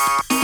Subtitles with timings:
[0.00, 0.37] It's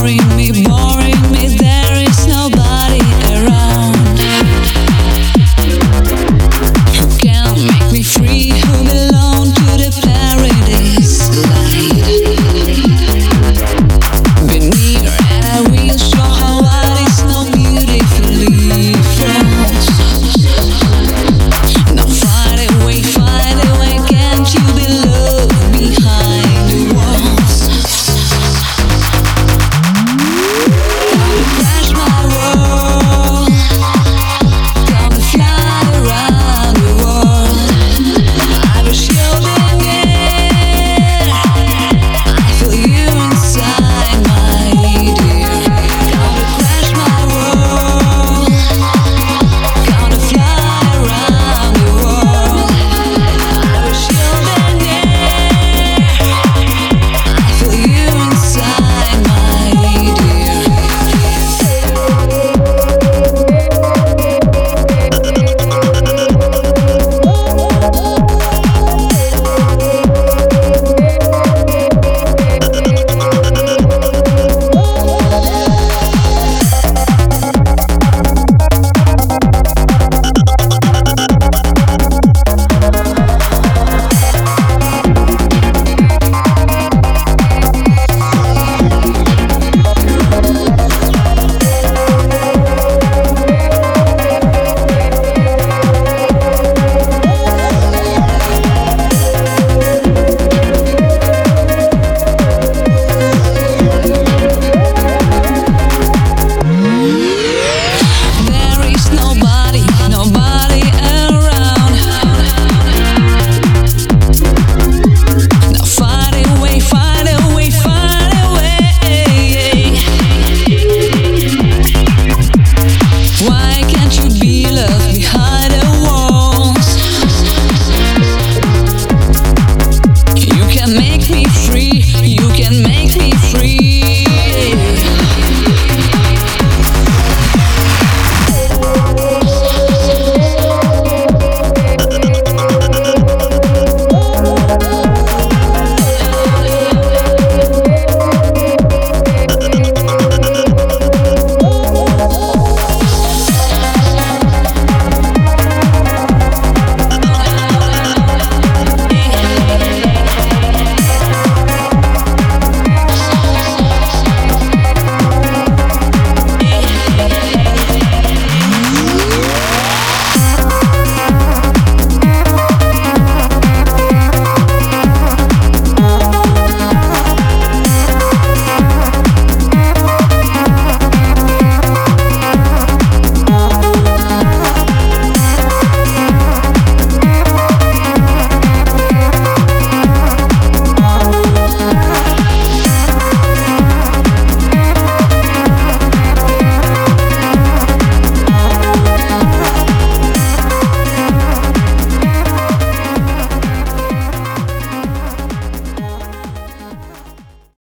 [0.00, 0.99] boring me, boring